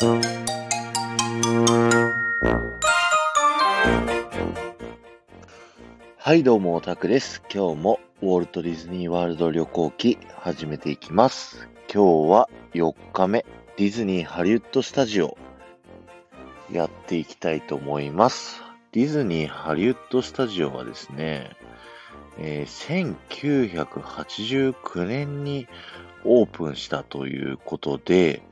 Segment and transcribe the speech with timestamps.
[0.00, 0.14] は
[6.34, 7.42] い、どうも、オタクです。
[7.52, 11.68] 今日もウォルト・ディズニー・ワールド旅行記始めていきます。
[11.92, 13.44] 今日は4日目、
[13.76, 15.36] ディズニー・ハリウッド・スタジオ
[16.70, 18.62] やっていきたいと思います。
[18.92, 21.56] ディズニー・ハリウッド・スタジオはですね、
[22.38, 25.66] えー1989年に
[26.24, 28.42] オープンしたということで、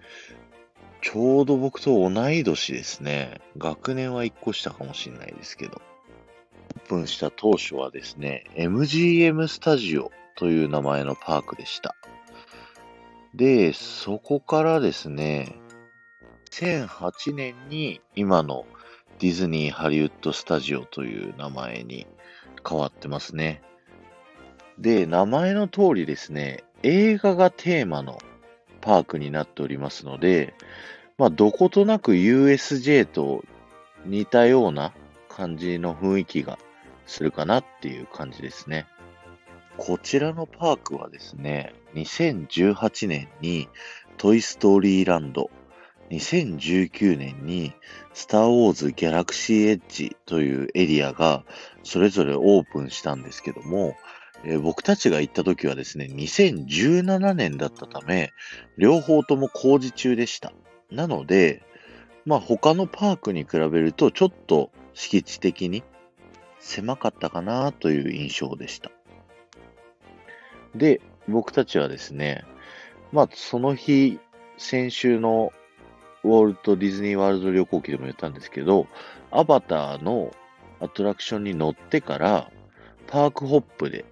[1.07, 3.41] ちょうど僕と同い年ですね。
[3.57, 5.81] 学年は1個下かもしれないですけど。
[6.75, 11.95] オープンした当初はですね、MGM スタジオという名前のパークでした。
[13.37, 15.55] で、そこからですね、
[16.51, 18.67] 2008年に今の
[19.21, 22.09] ディズニーハリウッドスタジオという名前に
[22.69, 23.63] 変わってますね。
[24.77, 28.19] で、名前の通りですね、映画がテーマの
[28.81, 30.55] パークになっておりますので、
[31.19, 33.43] まあ、どことなく USJ と
[34.05, 34.93] 似たような
[35.31, 36.59] 感じの雰囲気が
[37.07, 38.87] するかなっていう感じですね。
[39.79, 43.69] こちらのパークはですね、2018年に
[44.19, 45.51] トイストーリーランド、
[46.11, 47.73] 2019年に
[48.13, 51.45] スターウォーズギャラクシーエッジというエリアが
[51.83, 53.95] それぞれオープンしたんですけども、
[54.45, 58.33] えー僕たちが行った時はですね、2017年だったため、
[58.77, 60.53] 両方とも工事中でした。
[60.91, 61.63] なので、
[62.25, 65.83] まあ他のパークに比べるとちょっと敷地的に
[66.59, 68.91] 狭かったかなという印象でした。
[70.75, 72.45] で、僕たちはですね、
[73.13, 74.19] まあその日、
[74.59, 75.53] 先週の
[76.25, 78.87] ウォルト・ディズニー・ワールド旅行記でも言ったんですけど、
[79.31, 80.35] アバターの
[80.81, 82.51] アトラクションに乗ってから、
[83.07, 84.05] パークホップで、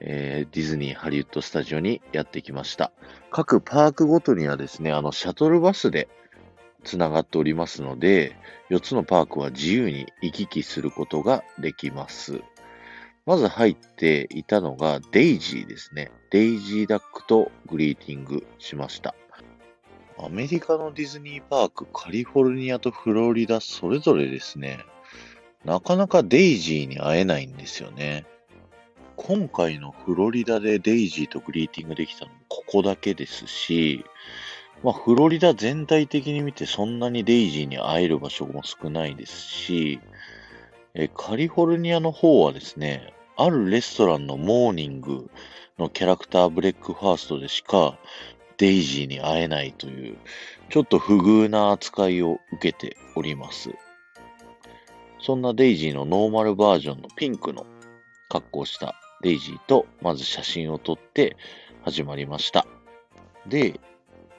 [0.00, 2.92] えーディズニー・ハリウッド・スタジオにやってきました。
[3.30, 6.08] 各パークごとにはですね、あの、シャトルバスで
[6.84, 8.36] つながっておりますので、
[8.70, 12.40] 4つのパークは自由に行き来することができます。
[13.26, 16.12] まず入っていたのがデイジーですね。
[16.30, 19.14] デイジーダックとグリーティングしました。
[20.18, 24.78] アメリカのディズニーパーク、カリフォルニアとフロリダ、それぞれですね、
[25.64, 28.24] なかなかデイジーに会えないんですよね。
[29.16, 34.04] 今回のフロリダでデイジーとグリーティングできたのもここだけですし、
[34.82, 40.00] まあ、フロリダ全体的に見てそんなにデイジーに会える場所も少ないですし、
[40.94, 45.30] えカリフォルニアの方はですね、あるレストランのモーニング
[45.78, 47.98] のキャラクターブレックファーストでしか
[48.58, 50.16] デイジーに会えないという、
[50.70, 53.70] ちょっと不遇な扱いを受けております。
[55.20, 57.66] そんなデイジーのノーマルバージョンのピンクの
[58.28, 61.36] 格好をしたデイジーとまず写真を撮って
[61.82, 62.66] 始まりました。
[63.46, 63.80] で、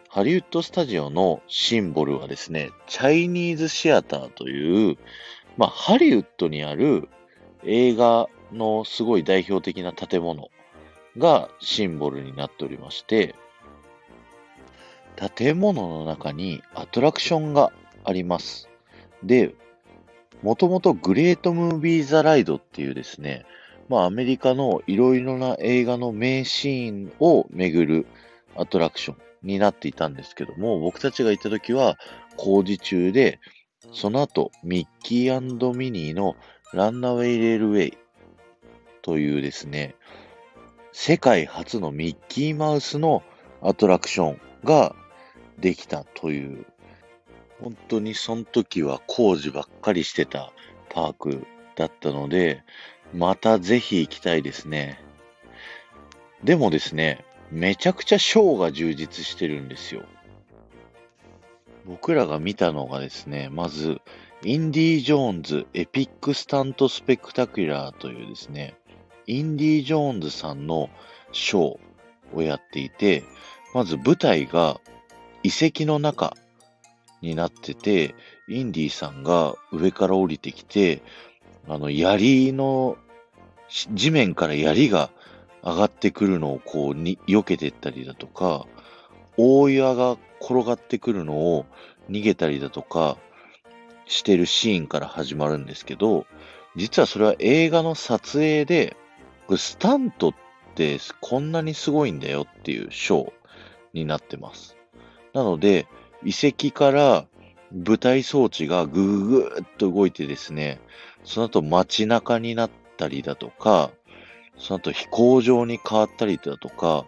[0.09, 4.97] ハリウッドスタジオのシンボルはですね、チャイニーズシアターという、
[5.57, 7.09] まあ、ハリウッドにある
[7.63, 10.49] 映画のすごい代表的な建物
[11.17, 13.35] がシンボルになっておりまして、
[15.35, 17.71] 建物の中にアトラクションが
[18.03, 18.69] あります。
[19.23, 19.55] で、
[20.43, 23.45] もともとグレートムービーザライドっていうですね、
[23.89, 28.05] まあアメリカのいろいろな映画の名シーンを巡る
[28.55, 31.97] アトラクションになっていたんですけども、僕たちが行った時は
[32.35, 33.39] 工事中で、
[33.93, 36.35] その後ミッキーミニーの
[36.73, 37.97] ランナウェイレールウェイ
[39.01, 39.95] というですね、
[40.91, 43.23] 世界初のミッキーマウスの
[43.61, 44.95] アトラクションが
[45.59, 46.65] できたという、
[47.61, 50.51] 本当にその時は工事ばっかりしてた
[50.89, 52.63] パークだったので、
[53.13, 54.99] またぜひ行きたいですね。
[56.43, 60.03] でもですね、めちゃくちゃショーが充実してるんですよ。
[61.85, 64.01] 僕らが見たのがですね、まず、
[64.43, 68.75] インディ・ジョーンズエピック・スタント・スペクタキュラーというですね、
[69.25, 70.89] インディ・ジョーンズさんの
[71.31, 73.23] ショーをやっていて、
[73.73, 74.79] まず舞台が
[75.43, 76.35] 遺跡の中
[77.21, 78.15] になってて、
[78.49, 81.01] インディさんが上から降りてきて、
[81.67, 82.97] あの、槍の、
[83.93, 85.09] 地面から槍が
[85.63, 88.65] 上がってくるのをこうに、避けてったりだとか、
[89.37, 91.65] 大岩が転がってくるのを
[92.09, 93.17] 逃げたりだとか
[94.05, 96.25] してるシーンから始まるんですけど、
[96.75, 98.95] 実はそれは映画の撮影で、
[99.55, 100.33] スタントっ
[100.75, 103.33] てこんなにすごいんだよっていうショー
[103.93, 104.77] になってます。
[105.33, 105.87] なので、
[106.23, 107.25] 遺跡から
[107.71, 110.79] 舞台装置がぐぐぐっと動いてですね、
[111.27, 113.91] その後街中になったりだとか、
[114.57, 117.05] その後飛行場に変わったりだとか、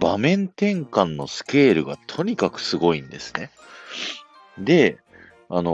[0.00, 3.50] 場面転換のスケールがとにかくすごいんですね。
[4.58, 4.98] で、
[5.50, 5.72] あの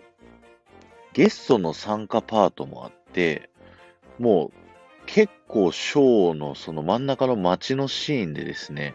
[0.00, 0.02] ー
[1.16, 3.48] ゲストの参加パートもあって、
[4.18, 4.52] もう
[5.06, 8.94] 結構ショーのその真ん中の街のシーンでですね、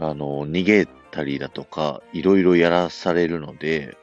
[0.00, 3.96] あの逃げたりだとか、いろいろやらされるので、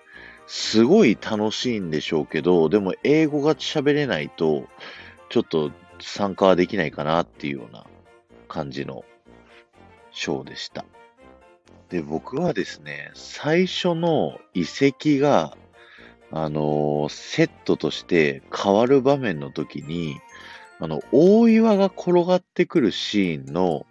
[0.52, 4.68] すごい楽しいんでしょうけど、でも英語が喋れないと、
[5.30, 7.86] ちょっと参加はできないかなっていうような
[8.48, 9.06] 感じの
[10.10, 10.86] ショーでした。
[11.90, 15.56] で、僕はですね、最初の遺跡が、
[16.32, 20.20] あのーセットとして変わる場面の時に、
[20.80, 23.86] あの、大岩が転がってくるシーンの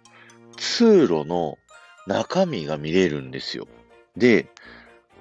[0.57, 1.57] 通路の
[2.05, 3.65] 中身が見れるんですよ。
[4.17, 4.47] で、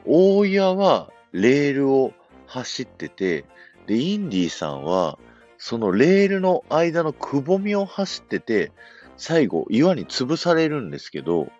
[0.05, 2.13] 大岩はレールを
[2.47, 3.45] 走ってて、
[3.87, 5.19] で、インディーさんは、
[5.59, 8.73] そのレールの間のくぼみを走ってて、
[9.17, 11.51] 最後、岩に潰されるんですけど、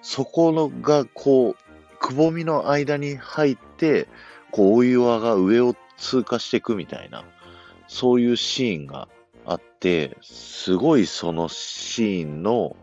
[0.00, 4.08] そこのが、こう、くぼみの間に入って、
[4.50, 7.24] こう、大岩が上を通過していくみたいな、
[7.88, 9.08] そういうシーンが
[9.44, 12.76] あって、すごいそのシーンの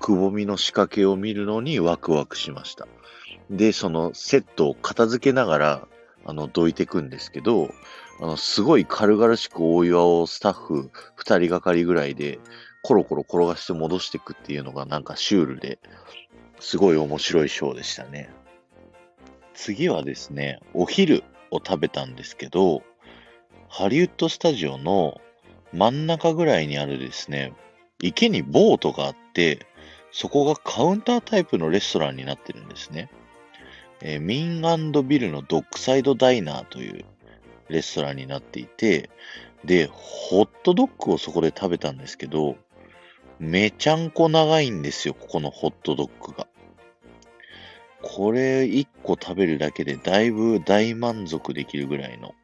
[0.00, 2.86] くぼみの仕掛けを見るのにワクワクしました。
[3.50, 5.88] で、そのセットを片付けながら、
[6.24, 7.70] あの、どいていくんですけど、
[8.20, 12.38] あの、すごい軽々しく大岩をスタッフ二人がかりぐらいで、
[12.82, 15.78] コロコロ転がして戻していくっていうのがなんかシュールで、
[16.60, 18.30] すごい面白いショーでしたね。
[19.54, 22.82] 次はですね、お昼を食べたんですけど、
[23.68, 25.20] ハリウッドスタジオの
[25.72, 27.52] 真ん中ぐらいにあるですね、
[28.00, 29.66] 池にボートがあって、
[30.12, 33.10] そこがカウンタータイプのレストランになってるんですね。
[34.02, 37.04] えーミンビルのドッグサイドダイナーという
[37.68, 39.10] レストランになっていて、
[39.64, 42.56] で、ホットドッグをそこで食べたんですけど、
[43.38, 46.46] めちゃんこ長いんですよ、ここのホットドッグが。
[48.02, 52.34] これ1個食べるだけでだいぶ大満足できるぐらいの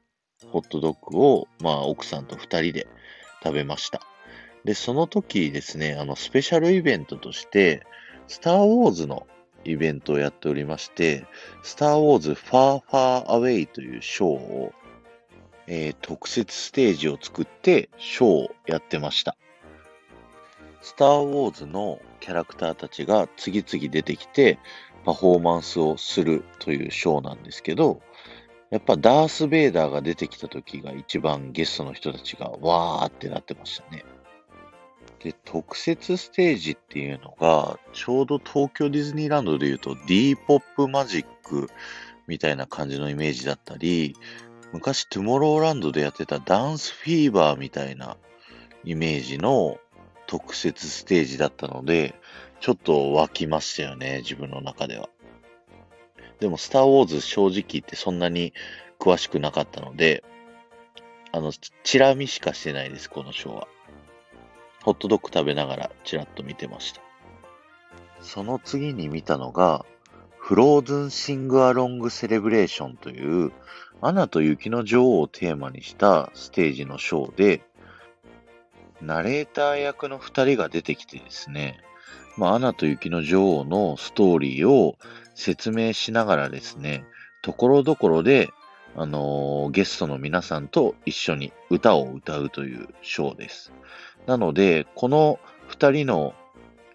[0.51, 2.89] ホットドッグを、まあ、奥さんと2人で
[3.43, 4.03] 食べました。
[4.65, 7.83] で、その時ですね、あの、スペシャルイベントとして、
[8.29, 9.27] スター・ウォーズの
[9.65, 11.27] イベントをやっておりまして、
[11.63, 14.73] スター・ウォーズ・ファー・ファー・アウェイというショーを、
[15.67, 19.37] えー特設ステージを作ってショーをやってました。
[20.81, 24.59] スター・ウォーズのキャラクターたちが次々出てきて
[25.05, 28.01] パフォーマンスをするというショーなんですけど、
[28.71, 34.05] やっぱダース・ベイダーが出てきた時が一番ゲストの人たちがわーってなってましたね。
[35.23, 41.69] で、特設ステージっていうのが、ちょうど東京ディズニーランドで言うと D ポップマジック
[42.27, 44.17] みたいな感じのイメージだったり、
[44.73, 48.17] 昔トゥモローランドでやってたダンスフィーバーみたいな
[48.85, 49.79] イメージの
[50.27, 52.15] 特設ステージだったので、
[52.61, 55.09] ちょっと湧きましたよね、自分の中では。
[56.41, 58.53] でも、スター・ウォーズ正直言ってそんなに
[58.99, 60.25] 詳しくなかったので、
[61.31, 61.53] あの、
[61.85, 63.69] チラ見しかしてないです、このショーは。
[64.83, 67.01] ホットドッグ食べながらチラッと見てました。
[68.21, 69.85] その次に見たのが、
[70.39, 73.53] フローズンシングアロングセレブレーションという、
[74.01, 77.63] アナと雪の女王をテーマにしたステージのショーで、
[79.01, 81.81] ナレーター役の二人が出てきてですね、
[82.37, 84.97] まあ、アナと雪の女王のストーリーを
[85.35, 87.05] 説明しながらですね、
[87.43, 88.51] ところどころで、
[88.97, 93.73] あのーゲストの皆さんと一緒に歌を歌うというショーです。
[94.27, 96.35] なので、この二人の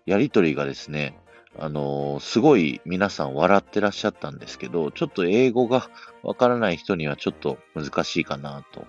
[0.06, 1.18] やりとりがですね、
[1.58, 5.90] あのーすごい皆さん笑ってらっしゃったんですけど、ちょっと英語が
[6.24, 8.86] わからない人にはちょっと難しいかなと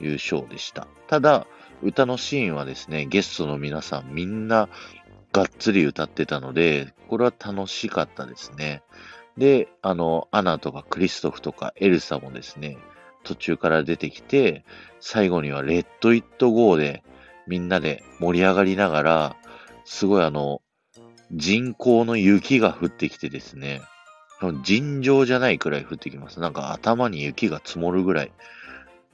[0.00, 0.86] いうショーでした。
[1.08, 1.46] ただ、
[1.82, 4.68] 歌のシーンはですね、ゲストの皆さんみんな
[5.32, 8.82] がっつり歌ってたので、これは楽しかったですね。
[9.36, 12.78] で、あの、アナとかクリストフとかエルサもですね、
[13.24, 14.64] 途中から出てきて、
[15.00, 17.02] 最後にはレッド・イット・ゴーで
[17.46, 19.36] みんなで盛り上がりながら、
[19.84, 20.62] すごいあの、
[21.32, 23.80] 人工の雪が降ってきてですね、
[24.62, 26.40] 尋常じゃないくらい降ってきます。
[26.40, 28.32] なんか頭に雪が積もるぐらい、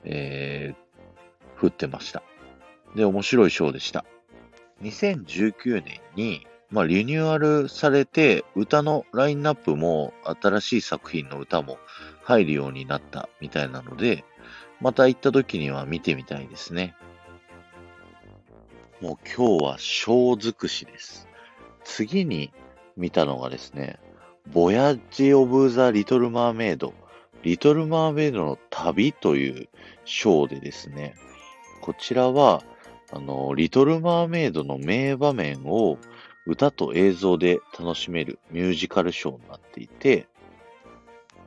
[0.05, 2.23] えー、降ってました。
[2.95, 4.05] で、面白いショーでした。
[4.83, 11.79] 2019年に、まあ、リニューアルされて、歌のラインナップも新しい作品の歌も
[12.23, 14.25] 入るようになったみたいなので、
[14.81, 16.95] また行った時には見てみたいですね。
[19.01, 21.27] もう今日はショー尽くしです。
[21.85, 22.53] 次に
[22.97, 23.99] 見たのがですね、
[24.53, 26.95] ボヤッジ・オブ・ザ・リトル・マーメイド、
[27.43, 29.69] リトル・マーメイドの旅という
[30.05, 31.15] ショーでですね、
[31.81, 32.63] こちらは、
[33.13, 35.99] あの、リトル・マーメイドの名場面を
[36.51, 40.27] 歌と映像で楽しめるミュージカルショーになっていて、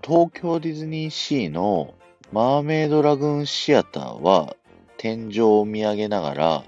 [0.01, 1.93] 東京ディズニーシーの
[2.31, 4.55] マーメイドラグーンシアターは
[4.97, 6.63] 天井を見上げながら、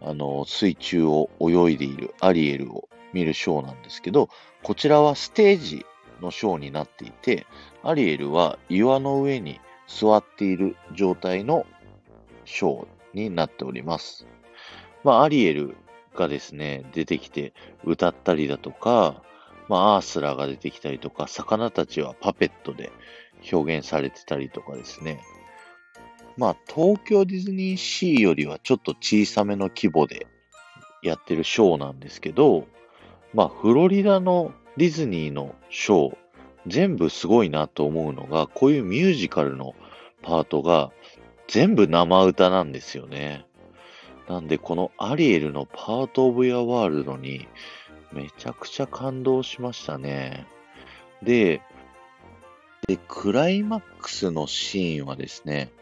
[0.00, 4.28] あの、水中を泳いでいるアリエルを見るショーなんですけど、
[4.64, 5.86] こちらはステージ
[6.20, 7.46] のショーになっていて、
[7.84, 11.64] アリエルは岩の上に座っている状態の
[12.44, 14.26] ショーになっております。
[15.04, 15.76] まあ、アリエル
[16.18, 17.52] がですね、出てきて
[17.84, 19.22] 歌ったりだとか、
[19.68, 22.90] まあ、アースラーが出てきたりとか、魚たちはパペットで
[23.52, 25.20] 表現されてたりとかですね。
[26.36, 30.26] まあ、東京ディズニーシーよりはちょっと小さめの規模で
[31.02, 32.66] やってるショーなんですけど、
[33.34, 36.16] まあ、フロリダのディズニーのショー、
[36.66, 39.74] 全部すごいなと思うのが、こういうミュージカルの
[40.22, 40.90] パートが
[41.46, 43.47] 全部生歌なんですよね。
[44.28, 47.48] なんで、このアリエルのパートオブヤワールドに
[48.12, 50.46] めちゃくちゃ感動しましたね。
[51.22, 51.62] で、
[52.86, 55.72] で、クライマックスのシーンはですね、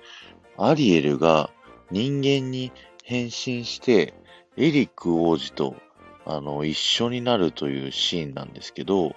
[0.57, 1.51] アリエルが
[1.91, 2.73] 人間に
[3.03, 4.15] 変身して、
[4.57, 5.77] エリック王子と
[6.25, 9.15] あの一緒になるというシーンなんですけど、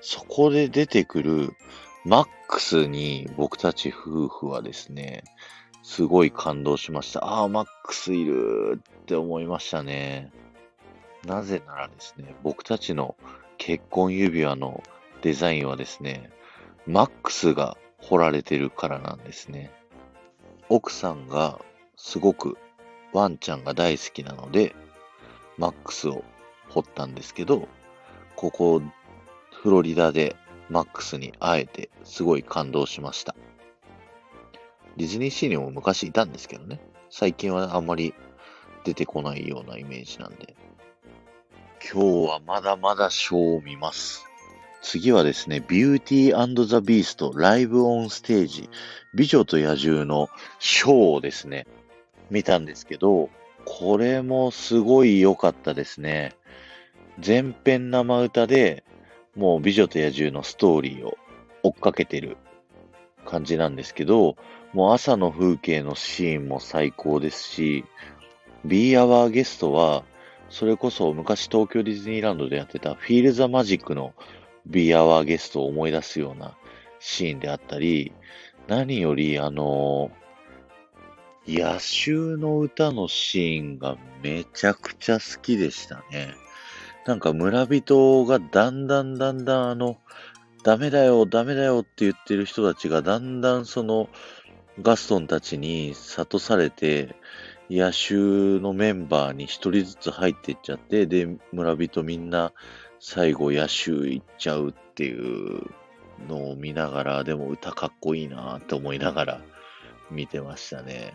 [0.00, 1.54] そこで出てくる
[2.04, 5.22] マックスに僕たち夫婦はですね、
[5.82, 7.24] すごい感動しました。
[7.24, 10.30] ああ、マックスいるって思いましたね。
[11.26, 13.16] なぜならですね、僕たちの
[13.58, 14.82] 結婚指輪の
[15.22, 16.30] デザインはですね、
[16.86, 19.70] マックスが彫られてるからなんですね。
[20.68, 21.60] 奥さんが
[21.96, 22.56] すごく
[23.12, 24.74] ワンちゃんが大好きなので、
[25.58, 26.24] マックスを
[26.70, 27.68] 掘ったんですけど、
[28.36, 28.82] ここ、
[29.52, 30.34] フロリダで
[30.68, 33.36] マックスに会えてすごい感動しました。
[34.96, 36.80] ディズニーシーにも昔いたんですけどね。
[37.10, 38.14] 最近はあんまり
[38.84, 40.54] 出てこないようなイメージなんで。
[41.92, 44.24] 今日はまだまだショーを見ます。
[44.82, 48.68] 次はですね、ビューティーザ・ビーストライブオンステージ、
[49.14, 51.66] 美女と野獣のショーをですね、
[52.30, 53.30] 見たんですけど、
[53.64, 56.34] これもすごい良かったですね。
[57.20, 58.84] 全編生歌で、
[59.36, 61.16] もう美女と野獣のストーリーを
[61.62, 62.36] 追っかけてる
[63.24, 64.36] 感じなんですけど、
[64.72, 67.84] もう朝の風景のシーンも最高ですし、
[68.64, 70.04] Be Our Guest は、
[70.48, 74.14] それこそ昔東京ディズニーランドでやってたフィールザマジックの
[74.66, 76.56] Be Our Guest を思い出すような
[77.00, 78.12] シーンであったり、
[78.68, 80.10] 何よりあの
[81.46, 86.34] 野衆の歌のシーンがめちゃくちゃ好きでしたね。
[87.04, 89.98] なんか村人がだんだんだんだんあの、
[90.62, 94.08] ダメだよ、ダメだよって言ってる人たちがだんだんその
[94.80, 97.14] ガストンたちに諭されて、
[97.70, 98.14] 野手
[98.60, 102.52] のメンバーに一人ずつ入っていっちゃって、で、村人みんな
[103.00, 105.70] 最後野手行っちゃうっていう
[106.28, 109.40] のを見ながら、でも歌かっこいいなって思いながら
[110.10, 111.14] 見てましたね。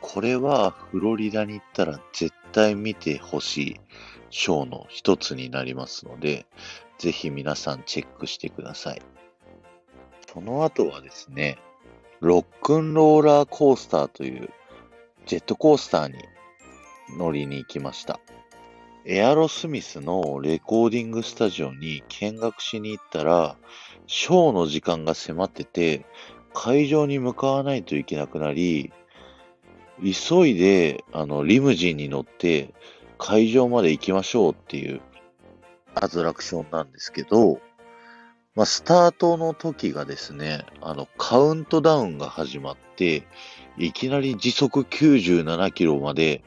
[0.00, 3.80] これはフロリダに行ったら絶対見てほしい
[4.30, 6.46] ショーの一つになりますので、
[6.98, 9.02] ぜひ皆さんチェックしてください。
[10.32, 11.58] その後はですね、
[12.20, 14.50] ロックンローラーコースターという
[15.24, 16.18] ジェットコースターに
[17.16, 18.20] 乗りに行きました。
[19.06, 23.56] エアロスミスのレコーディングスタジオに見学しに行ったら、
[24.06, 26.04] ショーの時間が迫ってて、
[26.52, 28.92] 会場に向かわないといけなくなり、
[30.02, 32.74] 急いで、あの、リムジンに乗って
[33.16, 35.00] 会場まで行きましょうっていう
[35.94, 37.60] アトラクションなんですけど、
[38.60, 43.26] まあ、スタートの時がですね、あの、カウントダウンが始まって、
[43.78, 46.44] いきなり時速97キロまで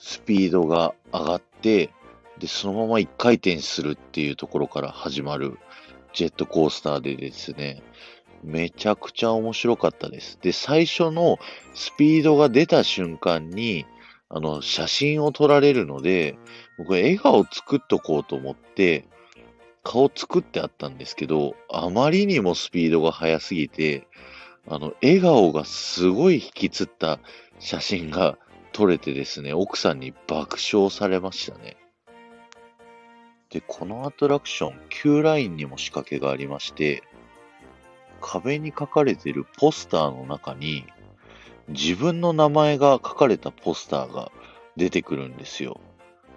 [0.00, 1.90] スピードが上がって、
[2.40, 5.56] で、そのまま一回転するっていうところから始まる
[6.14, 7.80] ジェットコースターでですね、
[8.42, 10.36] めちゃくちゃ面白かったです。
[10.42, 11.38] で、最初の
[11.74, 13.86] スピードが出た瞬間に、
[14.30, 16.36] あの、写真を撮られるので、
[16.76, 19.06] 僕笑顔作っとこうと思って、
[19.82, 24.06] 顔作ってあったんですけど、あまりにもスピードが速すぎて、
[24.68, 27.18] あの、笑顔がすごい引きつった
[27.58, 28.38] 写真が
[28.72, 31.76] 撮れてですね、奥さんに爆笑されましたね。
[33.50, 37.02] で、このアトラクション、Q ラインにも仕掛けがありまして、
[38.20, 40.84] 壁に書かれているポスターの中に、
[41.68, 44.30] 自分の名前が書かれたポスターが
[44.76, 45.80] 出てくるんですよ。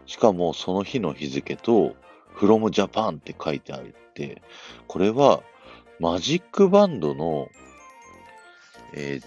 [0.06, 1.96] しかもその日の日付と、
[2.36, 3.82] from Japan って書いてあっ
[4.14, 4.42] て、
[4.88, 5.42] これは
[6.00, 7.50] マジックバンドの、
[8.94, 9.26] えー、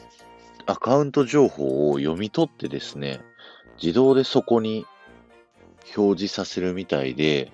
[0.66, 3.20] アカウント情報を読み取ってですね、
[3.80, 4.86] 自動でそこに
[5.96, 7.52] 表示させるみたいで、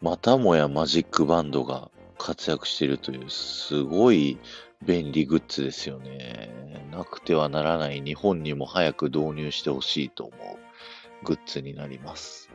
[0.00, 4.38] またもやマジックバンドが活躍しているという、すごい
[4.84, 6.50] 便利グッズですよね。
[6.90, 12.53] なくてはならない日本にも早く導入してほしいと思うグッズになります。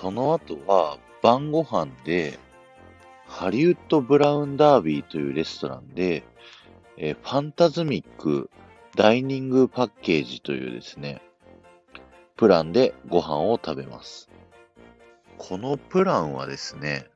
[0.00, 2.38] その後は晩ご飯で
[3.26, 6.22] ハリウッドブラウンダービーというレストランで、
[6.96, 8.48] えファンタズミック
[8.94, 11.20] ダイニングパッケージというですね、
[12.36, 14.30] プランでご飯を食べます。
[15.36, 17.06] このプランはですね、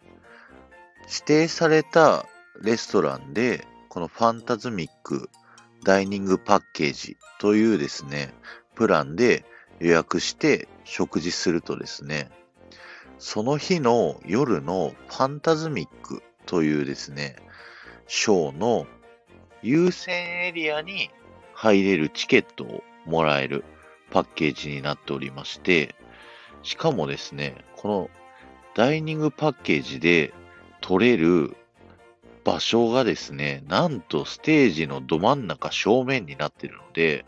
[1.03, 2.27] 指定された
[2.62, 5.31] レストランで、このファンタズミック
[5.85, 8.35] ダイニングパッケージというですね、
[8.75, 9.45] プランで
[9.79, 12.29] 予約して食事するとですね、
[13.23, 17.37] その日の夜のファンタズミックというですね、
[18.09, 18.85] ショーの
[19.62, 21.09] 優先エリアに
[21.55, 23.62] 入れるチケットをもらえる
[24.11, 25.95] パッケージになっておりまして、
[26.64, 28.11] しかもですね、この
[28.75, 30.35] ダイニングパッケージで
[30.81, 31.57] 取れる
[32.43, 37.25] 場所がですね、なんとステージのど真ん中正面になっているので、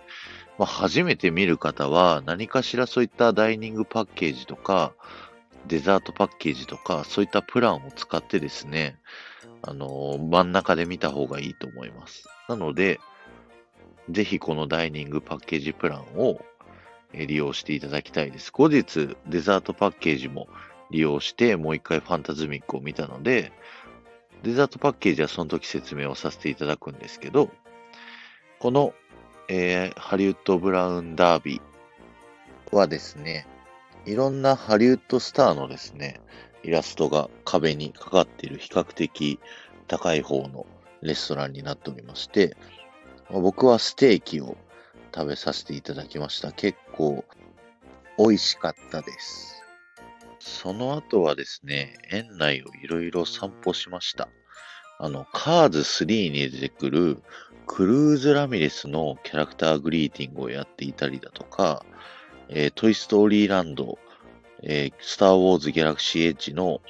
[0.59, 4.93] まあ、初めて見る方は何かしらそういったダイニングパッケージとか、
[5.66, 8.99] デザートパッケージとか、そういったプランを使ってですね、
[9.62, 12.28] あの、真ん中で見た方がいいと思います。
[12.49, 13.00] なので、
[14.11, 16.44] ぜひこのダイニングパッケージプランを
[17.14, 18.52] 利用していただきたいです。
[18.52, 20.49] 後日、デザートパッケージも
[20.90, 23.52] 利用して、もう一回ファンタズミックを見たので、
[24.42, 27.50] デザートパッケージはその時説明をさせていただくんですけど、
[28.59, 28.92] この、
[29.49, 33.47] えー、ハリウッドブラウンダービーはですね、
[34.07, 36.21] いろんなハリウッドスターのですね、
[36.63, 39.39] イラストが壁にかかっている比較的
[39.89, 40.67] 高い方の
[41.03, 42.57] レストランになっておりまして、
[43.31, 44.57] 僕はステーキを
[45.15, 46.53] 食べさせていただきました。
[46.53, 47.25] 結構
[48.19, 49.63] 美味しかったです。
[50.39, 54.29] その後はですね、園内をいろいろ散歩しました。
[54.99, 57.23] あの、カーズ3に出てくる
[57.67, 61.85] クルーズ・ラミレスのキャラクターグリーティングをやっていたりだとか、
[62.48, 63.98] えー、トイ・ストーリーランド、
[64.62, 66.80] えー、スター・ウォーズ・ギャラクシー・エッジの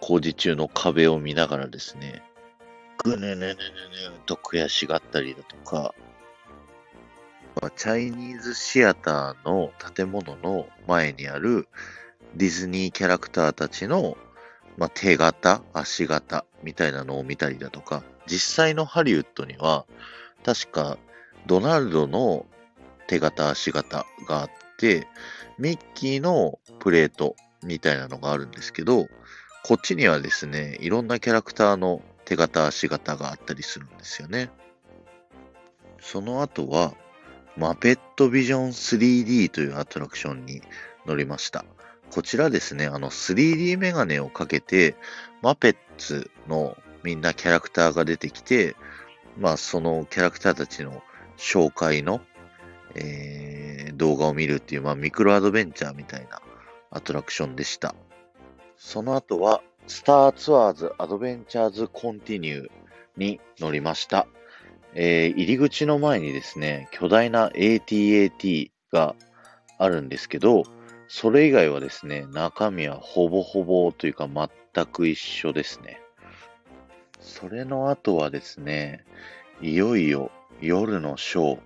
[0.00, 2.22] 工事中の壁を見ながらですね、
[3.04, 3.54] ぐねねねねね
[4.26, 5.94] と悔しがったりだとか、
[7.60, 11.68] まあチャイニーズシアターの建物の前にある
[12.36, 14.16] ディズニーキャラクターたちの、
[14.76, 19.86] まあ、手形、足形みたいなのを見たりだとか、実際のハリウッドには、
[20.44, 20.98] 確か
[21.46, 22.46] ドナルドの
[23.06, 25.06] 手形、足形があって、
[25.58, 29.08] ミッキーのプレートみたいなのがあるんですけど、
[29.64, 34.50] こっちにはですね、いろんなキャラクターの手形、足形があったりするんですよね。
[36.00, 36.94] その後は、
[37.56, 40.62] マペットビジョン 3D というアトラクションに
[41.06, 41.64] 乗りました。
[42.10, 44.94] こちらですね、あの 3D メガネをかけて、
[45.42, 48.76] マペッツのみんなキャラクターが出てきて、
[49.36, 51.02] まあそのキャラクターたちの
[51.36, 52.20] 紹介の、
[52.94, 56.40] えー、動画を見るっていう、まあミクロアドベンチャーみたいな
[56.90, 57.94] アトラクションでした。
[58.76, 62.70] その後は、スターツアーズアドベンチャーズコンティニュー
[63.16, 64.26] に乗りました。
[64.94, 69.14] えー、入り口の前にですね、巨大な ATAT が
[69.78, 70.64] あるんですけど、
[71.08, 76.00] それ以外はですね、中身はほぼほぼというか全く一緒ですね。
[77.20, 79.04] それの後はですね、
[79.60, 81.60] いよいよ夜のショー、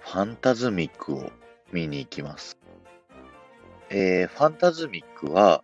[0.00, 1.30] ファンタズミックを
[1.72, 2.58] 見に行きます。
[3.90, 5.62] えー、ファンタズミックは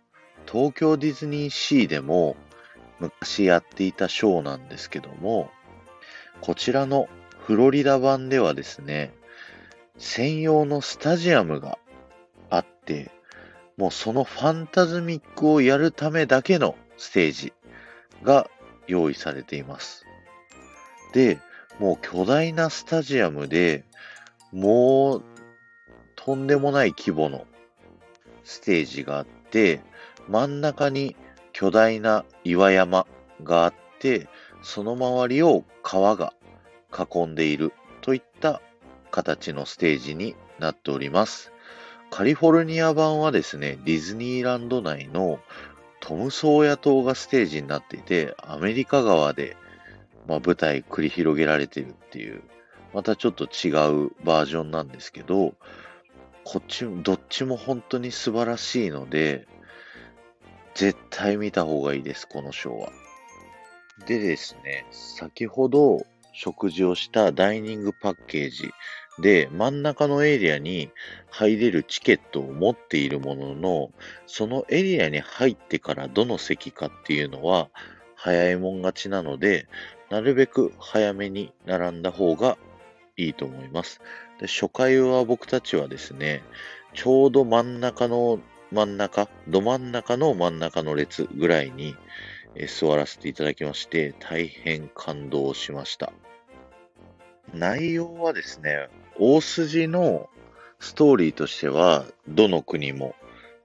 [0.51, 2.35] 東京ディズニーシーでも
[2.99, 5.49] 昔やっていたショーなんですけども、
[6.41, 7.07] こちらの
[7.39, 9.13] フロリダ版ではですね、
[9.97, 11.77] 専用のスタジアムが
[12.49, 13.11] あって、
[13.77, 17.53] もうそのファンタズミックをやるためだけのステージ
[18.23, 18.49] が
[18.87, 20.05] 用意されています。
[21.13, 21.39] で、
[21.79, 23.83] もう巨大なスタジアムで、
[24.55, 25.23] もう
[26.15, 27.45] とんでもない規模の
[28.45, 29.81] ステージがあって、
[30.29, 31.17] 真ん中に
[31.51, 33.05] 巨大な岩山
[33.43, 34.29] があって、
[34.63, 36.33] その周りを川が
[36.97, 38.61] 囲んでいるといった
[39.11, 41.51] 形のステージになっております。
[42.09, 45.39] カリフォルニア版はですね、ディズニーランド内の
[45.99, 49.57] トムソーヤ島がステージになっていて、アメリカ側で、
[50.27, 52.41] まあ、舞台繰り広げられてるっていう、
[52.95, 53.71] またちょっと違
[54.05, 55.53] うバージョンなんですけど、
[56.45, 59.49] こっち、どっちも本当に素晴らしいので、
[60.75, 62.89] 絶対見た方がいいです、このショーは。
[64.07, 68.71] でですね、先ほど食事をしたダイニングパッケージ
[69.19, 70.89] で、真ん中のエリアに
[71.29, 73.91] 入れるチケットを持っているものの、
[74.25, 77.67] そのエリアに入ってからどの席かっていうのは、
[78.15, 79.67] 早いもん勝ちなので、
[80.09, 82.57] なるべく早めに並んだ方が
[83.17, 84.01] いいと思います。
[84.39, 86.43] で初回は僕たちはですね、
[86.93, 88.39] ちょうど真ん中の
[88.71, 91.95] 真ん中、ど真ん中の真ん中の列ぐらいに
[92.67, 96.11] 座らせていただきまして、大変感動しました。
[97.53, 100.29] 内容はですね、大筋の
[100.79, 103.15] ストーリーとしては、どの国も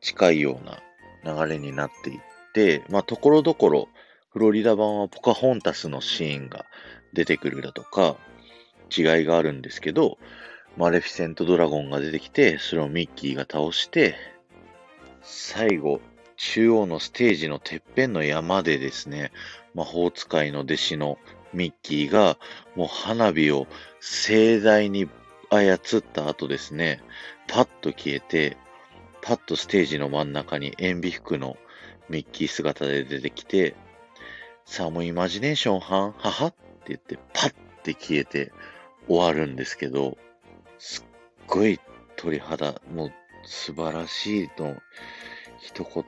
[0.01, 2.21] 近いような流れになっていっ
[2.53, 3.89] て、まあ、ところどころ、
[4.33, 6.67] フロリダ版はポカホンタスのシーンが
[7.13, 8.17] 出てくるだとか、
[8.95, 10.19] 違いがあるんですけど、
[10.77, 14.15] マレフィセントドラゴンが出てきて、それをミッキーが倒して、
[15.23, 16.01] 最後、
[16.37, 19.31] 中央のステージのてっぺんの山でですね、
[19.75, 21.19] 魔法使いの弟子の
[21.53, 22.39] ミッキーが、
[22.77, 23.67] もう花火を
[24.01, 25.09] 盛大に
[25.51, 27.03] 操った後ですね、
[27.49, 28.57] パッと消えて、
[29.23, 31.57] パッとステージの真ん中に塩ビ服の
[32.09, 33.75] ミッキー姿で出てきて、
[34.65, 36.57] さあもうイマジネーションはははって
[36.89, 38.53] 言ってパッて消えて
[39.11, 40.17] 終わるんですけど、
[40.79, 41.05] すっ
[41.49, 41.81] ごい
[42.15, 43.13] 鳥肌、もう
[43.45, 44.77] 素晴らしいの
[45.59, 46.05] 一言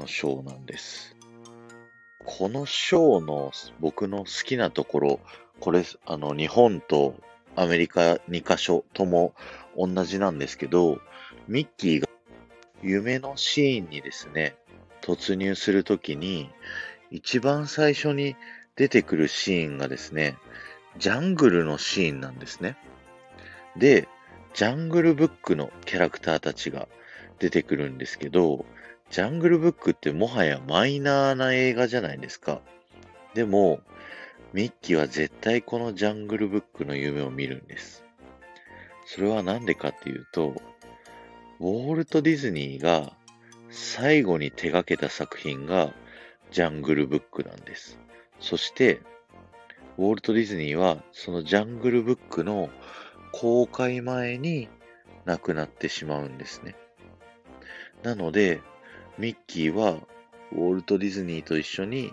[0.00, 1.14] のショーなんです。
[2.24, 5.20] このショーの僕の好きなところ、
[5.60, 7.16] これ、あの、日本と
[7.54, 9.34] アメリカ2カ所とも
[9.76, 10.98] 同じなんですけど、
[11.46, 12.08] ミッキーが
[12.82, 14.56] 夢のシーンにですね、
[15.02, 16.48] 突入するときに、
[17.10, 18.36] 一番最初に
[18.74, 20.38] 出てくるシーンがですね、
[20.98, 22.76] ジャングルのシーンなんですね。
[23.76, 24.08] で、
[24.54, 26.88] ジャングルブックのキャラクターたちが
[27.38, 28.64] 出てくるんですけど、
[29.10, 32.60] ジャングルブックってもはやマイナーな映画じゃないですか。
[33.34, 33.80] でも、
[34.52, 38.04] ミッキーは絶対このジャングルブックの夢を見るんです。
[39.04, 40.60] それはなんでかっていうと、
[41.60, 43.12] ウォルト・ディズニーが
[43.70, 45.92] 最後に手掛けた作品が
[46.50, 47.98] ジャングルブックなんです。
[48.40, 49.00] そして、
[49.98, 52.68] ウォルト・ディズニーはそのジャングルブックの
[53.32, 54.68] 公開前に
[55.24, 56.76] 亡くなってしまうんですね。
[58.02, 58.60] なので、
[59.18, 59.98] ミッキーは
[60.52, 62.12] ウォルト・ディズニーと一緒に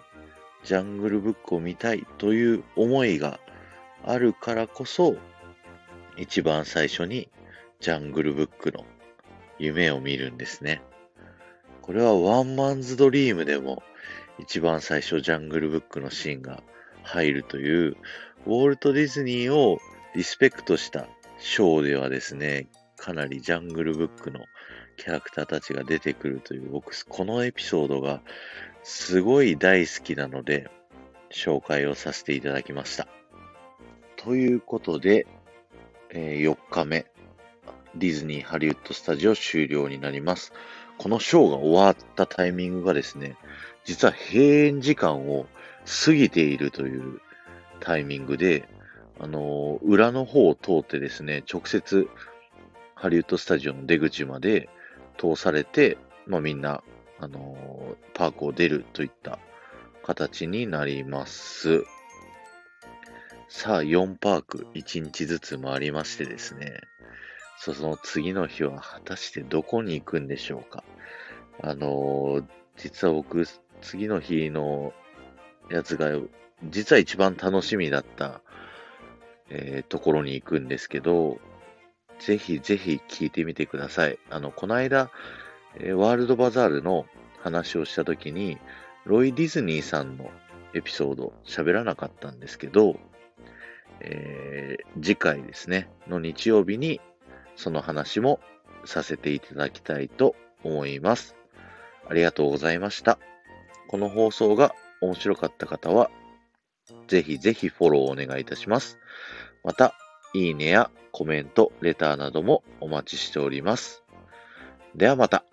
[0.63, 3.39] ジャングルブックを見たいという思いが
[4.06, 5.17] あるからこそ、
[6.17, 7.30] 一番最初に
[7.82, 8.86] ジャングルブックの
[9.60, 10.82] 夢を見るんですね。
[11.82, 13.84] これはワンマンズドリームでも
[14.39, 16.63] 一番最初ジャングルブックのシーンが
[17.03, 17.97] 入るという、
[18.45, 19.79] ウォルト・ディズニーを
[20.15, 21.07] リスペクトした
[21.39, 24.39] ショーではですね、かなりジャングルブックの
[24.97, 28.21] キャラクターたちが出てくるという、僕、このエピソードが
[28.83, 30.69] すごい大好きなので、
[31.31, 33.07] 紹介をさせていただきました。
[34.17, 35.25] ということで、
[36.11, 37.05] え、4日目、
[37.95, 40.53] ディズニーハリウッドスタジオ終了になります。
[40.97, 43.35] このショーが終わったタイミングがですね、
[43.83, 45.47] 実は閉園時間を
[45.86, 47.22] 過ぎているという
[47.80, 48.67] タイミングで、
[49.19, 52.08] あのー、裏の方を通ってですね、直接
[52.96, 54.69] ハリウッドスタジオの出口まで
[55.17, 56.84] 通されて、まあ、みんな、
[57.19, 59.39] あのー、パークを出るといった
[60.04, 61.84] 形になります。
[63.50, 66.80] さあ、4パーク1日ずつ回りましてですね、
[67.58, 70.84] その次の日は果たしてどこに行くんでしょうか。
[71.62, 72.43] あのー、
[72.78, 73.46] 実は僕、
[73.82, 74.93] 次の日の
[75.69, 76.10] やつが、
[76.63, 78.41] 実は一番楽しみだった、
[79.49, 81.39] えー、ところに行くんですけど、
[82.19, 84.19] ぜひぜひ聞いてみてください。
[84.30, 85.12] あの、この間、
[85.76, 87.06] えー、ワールドバザールの
[87.41, 88.58] 話をしたときに、
[89.06, 90.32] ロイ・ディズニーさんの
[90.73, 92.97] エピソード喋らなかったんですけど、
[93.99, 97.02] えー、次回ですね、の日曜日に
[97.56, 98.39] その話も
[98.86, 101.36] させていただきたいと思います。
[102.10, 103.19] ありがとうございました。
[103.88, 106.09] この放送が面白かった方は、
[107.07, 108.97] ぜひぜひフォローお願いいたします。
[109.63, 109.93] また、
[110.33, 114.03] いいねやコメント、レターなどもお待ちしております。
[114.95, 115.43] ではまた。